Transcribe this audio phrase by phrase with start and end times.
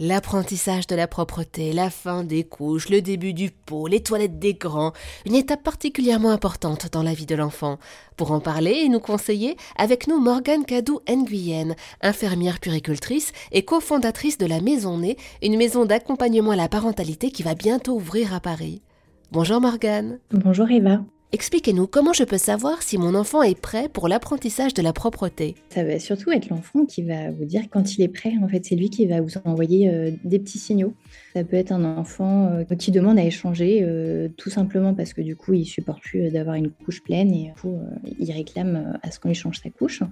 [0.00, 4.54] L'apprentissage de la propreté, la fin des couches, le début du pot, les toilettes des
[4.54, 4.92] grands,
[5.26, 7.78] une étape particulièrement importante dans la vie de l'enfant.
[8.16, 14.38] Pour en parler et nous conseiller, avec nous Morgane Cadou Nguyen, infirmière puricultrice et cofondatrice
[14.38, 18.38] de la Maison Née, une maison d'accompagnement à la parentalité qui va bientôt ouvrir à
[18.38, 18.82] Paris.
[19.32, 20.20] Bonjour Morgane.
[20.30, 21.00] Bonjour Eva.
[21.30, 25.56] Expliquez-nous comment je peux savoir si mon enfant est prêt pour l'apprentissage de la propreté.
[25.68, 28.32] Ça va surtout être l'enfant qui va vous dire quand il est prêt.
[28.42, 30.94] En fait, c'est lui qui va vous envoyer euh, des petits signaux.
[31.34, 35.20] Ça peut être un enfant euh, qui demande à échanger euh, tout simplement parce que
[35.20, 37.78] du coup, il supporte plus d'avoir une couche pleine et du coup,
[38.18, 40.02] il réclame à ce qu'on lui change sa couche.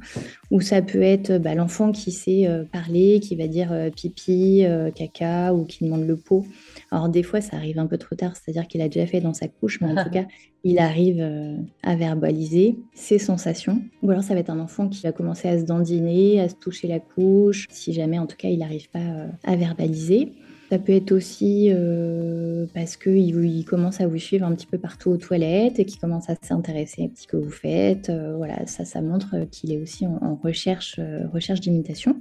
[0.50, 5.64] Ou ça peut être bah, l'enfant qui sait parler, qui va dire pipi, caca ou
[5.64, 6.44] qui demande le pot.
[6.90, 9.32] Alors des fois, ça arrive un peu trop tard, c'est-à-dire qu'il a déjà fait dans
[9.32, 10.26] sa couche, mais en tout cas,
[10.68, 13.82] il arrive euh, à verbaliser ses sensations.
[14.02, 16.54] Ou alors ça va être un enfant qui va commencer à se dandiner, à se
[16.54, 20.32] toucher la couche, si jamais en tout cas il n'arrive pas euh, à verbaliser.
[20.70, 24.78] Ça peut être aussi euh, parce qu'il il commence à vous suivre un petit peu
[24.78, 28.10] partout aux toilettes et qu'il commence à s'intéresser à ce que vous faites.
[28.36, 30.98] voilà, ça, ça montre qu'il est aussi en, recherche,
[31.32, 32.16] recherche d'imitation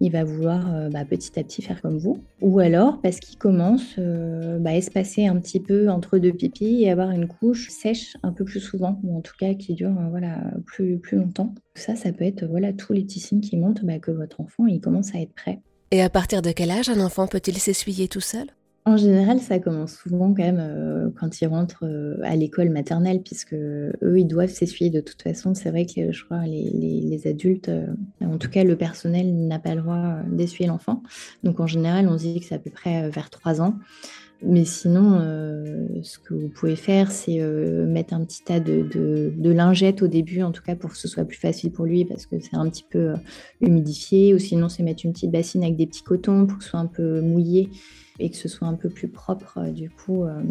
[0.00, 2.22] il va vouloir euh, bah, petit à petit faire comme vous.
[2.40, 6.90] Ou alors parce qu'il commence euh, bah, espacer un petit peu entre deux pipis et
[6.90, 10.08] avoir une couche sèche un peu plus souvent, ou en tout cas qui dure euh,
[10.10, 11.54] voilà, plus, plus longtemps.
[11.74, 14.66] Ça, ça peut être voilà, tous les petits signes qui montrent bah, que votre enfant
[14.66, 15.60] il commence à être prêt.
[15.90, 18.48] Et à partir de quel âge un enfant peut-il s'essuyer tout seul?
[18.88, 23.20] En général, ça commence souvent quand même euh, quand ils rentrent euh, à l'école maternelle,
[23.22, 25.54] puisque eux, ils doivent s'essuyer de toute façon.
[25.54, 27.86] C'est vrai que je crois les, les, adultes, euh,
[28.24, 31.02] en tout cas le personnel, n'a pas le droit d'essuyer l'enfant.
[31.42, 33.74] Donc en général, on dit que c'est à peu près vers 3 ans.
[34.42, 35.18] Mais sinon,
[36.02, 40.52] ce que vous pouvez faire, c'est mettre un petit tas de, lingettes au début, en
[40.52, 42.84] tout cas pour que ce soit plus facile pour lui, parce que c'est un petit
[42.88, 43.14] peu
[43.60, 44.34] humidifié.
[44.34, 46.80] Ou sinon, c'est mettre une petite bassine avec des petits cotons pour que ce soit
[46.80, 47.68] un peu mouillé
[48.18, 50.42] et que ce soit un peu plus propre euh, du coup euh,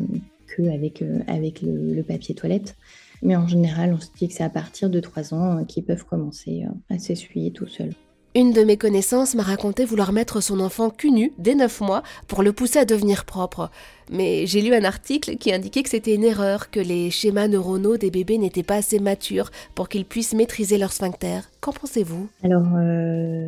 [0.55, 2.75] qu'avec euh, avec le, papier toilette.
[3.22, 6.06] Mais en général, on se dit que c'est à partir de 3 ans qu'ils peuvent
[6.06, 7.94] commencer à s'essuyer tout seuls.
[8.38, 12.03] Une de mes connaissances m'a raconté vouloir mettre son enfant cul nu dès 9 mois
[12.28, 13.72] pour le pousser à devenir propre.
[14.09, 17.97] Mais j'ai lu un article qui indiquait que c'était une erreur, que les schémas neuronaux
[17.97, 21.40] des bébés n'étaient pas assez matures pour qu'ils puissent maîtriser leur sphincter.
[21.59, 22.29] Qu'en pensez-vous?
[22.44, 23.47] Alors, euh,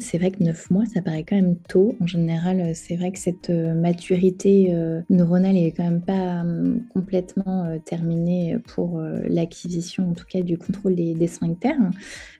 [0.00, 1.96] c'est vrai que 9 mois, ça paraît quand même tôt.
[2.00, 6.80] En général, c'est vrai que cette euh, maturité euh, neuronale est quand même pas hum,
[6.94, 11.76] complètement terminée pour l'acquisition, en tout cas, du contrôle des, sphincters.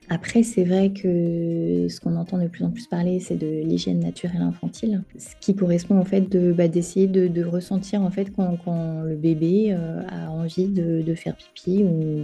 [0.09, 3.99] Après, c'est vrai que ce qu'on entend de plus en plus parler, c'est de l'hygiène
[3.99, 8.57] naturelle infantile, ce qui correspond en fait de bah, d'essayer de, ressentir en fait quand,
[9.03, 12.23] le bébé euh, a envie de, faire pipi ou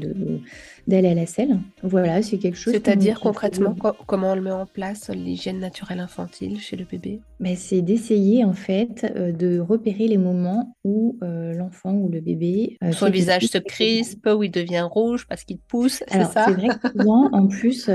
[0.87, 1.59] d'aller à la selle.
[1.83, 2.73] Voilà, c'est quelque chose.
[2.73, 3.75] C'est-à-dire concrètement
[4.05, 7.19] comment on le met en place l'hygiène naturelle infantile chez le bébé?
[7.39, 12.21] Bah, c'est d'essayer en fait euh, de repérer les moments où euh, l'enfant ou le
[12.21, 16.45] bébé son visage se crispe, où il devient rouge parce qu'il pousse, c'est ça?
[16.47, 17.89] C'est vrai que souvent, en plus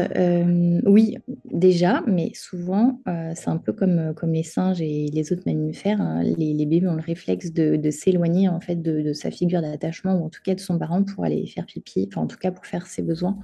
[0.84, 1.16] oui,
[1.50, 3.00] déjà, mais souvent,
[3.34, 6.00] c'est un peu comme, comme les singes et les autres mammifères.
[6.00, 6.22] Hein.
[6.22, 10.28] Les, bébés ont le réflexe de, s'éloigner en fait de, sa figure d'attachement ou en
[10.28, 12.86] tout cas de son parent pour aller faire pipi, enfin en tout cas pour faire
[12.86, 13.38] ses besoins.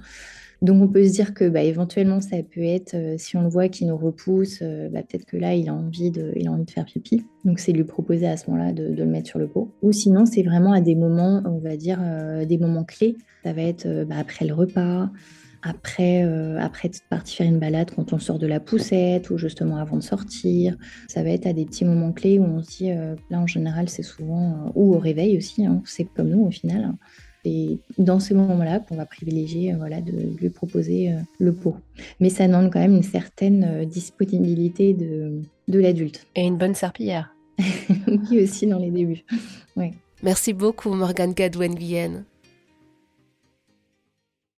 [0.63, 3.69] Donc on peut se dire que bah, éventuellement ça peut être, si on le voit
[3.69, 6.71] qui nous repousse, bah, peut-être que là il a, envie de, il a envie de
[6.71, 7.23] faire pipi.
[7.45, 9.71] Donc c'est lui proposer à ce moment-là de, le mettre sur le pot.
[9.83, 11.99] Ou sinon c'est vraiment à des moments, on va dire,
[12.47, 13.15] des moments clés.
[13.43, 15.11] Ça va être bah, après le repas,
[15.61, 19.37] après, euh, après être parti faire une balade quand on sort de la poussette ou
[19.37, 20.75] justement avant de sortir.
[21.07, 23.47] Ça va être à des petits moments clés où on se dit, euh, là en
[23.47, 26.93] général c'est souvent, euh, ou au réveil aussi, hein, c'est comme nous au final.
[27.45, 31.77] Et dans ces moments-là qu'on va privilégier voilà, de lui proposer le pot.
[32.19, 36.27] Mais ça demande quand même une certaine disponibilité de, de l'adulte.
[36.35, 37.33] Et une bonne serpillière.
[37.59, 39.23] oui, aussi dans les débuts.
[39.77, 39.93] Ouais.
[40.23, 42.25] Merci beaucoup Morgane Gadwen-Guyenne.